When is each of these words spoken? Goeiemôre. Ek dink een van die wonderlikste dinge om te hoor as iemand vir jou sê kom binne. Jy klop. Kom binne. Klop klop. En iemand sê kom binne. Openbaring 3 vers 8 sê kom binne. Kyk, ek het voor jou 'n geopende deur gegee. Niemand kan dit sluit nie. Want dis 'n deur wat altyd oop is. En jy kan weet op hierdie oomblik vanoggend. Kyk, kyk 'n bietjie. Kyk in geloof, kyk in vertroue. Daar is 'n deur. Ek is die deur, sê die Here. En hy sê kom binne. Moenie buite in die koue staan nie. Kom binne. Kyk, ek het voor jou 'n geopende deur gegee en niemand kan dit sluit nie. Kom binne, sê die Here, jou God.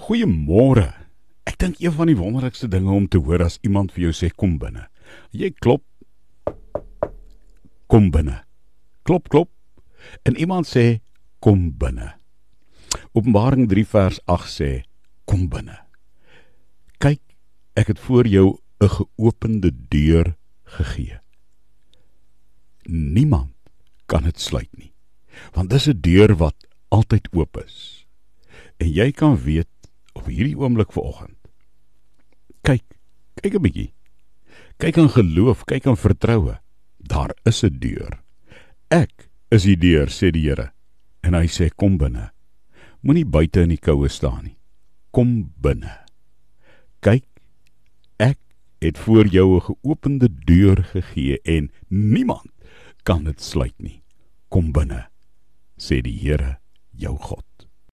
Goeiemôre. 0.00 0.86
Ek 1.44 1.58
dink 1.60 1.80
een 1.82 1.92
van 1.92 2.08
die 2.08 2.16
wonderlikste 2.16 2.70
dinge 2.72 2.88
om 2.88 3.04
te 3.08 3.18
hoor 3.20 3.42
as 3.44 3.58
iemand 3.66 3.92
vir 3.92 4.06
jou 4.06 4.12
sê 4.16 4.30
kom 4.32 4.54
binne. 4.56 4.86
Jy 5.36 5.50
klop. 5.60 5.82
Kom 7.90 8.08
binne. 8.14 8.38
Klop 9.04 9.28
klop. 9.28 9.50
En 10.24 10.38
iemand 10.40 10.68
sê 10.70 11.02
kom 11.44 11.68
binne. 11.76 12.14
Openbaring 13.12 13.68
3 13.68 13.84
vers 13.92 14.20
8 14.24 14.48
sê 14.48 14.70
kom 15.28 15.50
binne. 15.52 15.76
Kyk, 16.96 17.20
ek 17.76 17.92
het 17.92 18.00
voor 18.00 18.24
jou 18.24 18.56
'n 18.80 18.88
geopende 18.88 19.70
deur 19.92 20.34
gegee. 20.64 21.20
Niemand 22.88 23.52
kan 24.06 24.22
dit 24.22 24.40
sluit 24.40 24.72
nie. 24.78 24.92
Want 25.52 25.70
dis 25.70 25.88
'n 25.88 26.00
deur 26.00 26.36
wat 26.36 26.56
altyd 26.88 27.28
oop 27.32 27.56
is. 27.66 28.06
En 28.78 28.88
jy 28.88 29.12
kan 29.12 29.36
weet 29.36 29.68
op 30.30 30.36
hierdie 30.38 30.58
oomblik 30.58 30.92
vanoggend. 30.94 31.38
Kyk, 32.62 32.86
kyk 33.42 33.54
'n 33.54 33.62
bietjie. 33.62 33.92
Kyk 34.78 34.96
in 34.96 35.10
geloof, 35.10 35.64
kyk 35.64 35.86
in 35.86 35.96
vertroue. 35.96 36.60
Daar 36.98 37.34
is 37.44 37.64
'n 37.64 37.78
deur. 37.78 38.22
Ek 38.90 39.30
is 39.50 39.64
die 39.64 39.76
deur, 39.76 40.06
sê 40.06 40.30
die 40.30 40.48
Here. 40.48 40.72
En 41.22 41.34
hy 41.34 41.46
sê 41.46 41.70
kom 41.74 41.98
binne. 41.98 42.30
Moenie 43.02 43.24
buite 43.24 43.62
in 43.62 43.68
die 43.68 43.78
koue 43.78 44.08
staan 44.08 44.44
nie. 44.44 44.56
Kom 45.10 45.52
binne. 45.60 46.06
Kyk, 47.00 47.24
ek 48.18 48.38
het 48.80 48.98
voor 48.98 49.26
jou 49.26 49.56
'n 49.56 49.60
geopende 49.60 50.28
deur 50.28 50.84
gegee 50.84 51.40
en 51.44 51.70
niemand 51.88 52.50
kan 53.02 53.24
dit 53.24 53.40
sluit 53.40 53.78
nie. 53.78 54.02
Kom 54.48 54.72
binne, 54.72 55.08
sê 55.76 56.00
die 56.02 56.18
Here, 56.18 56.58
jou 56.92 57.16
God. 57.16 57.49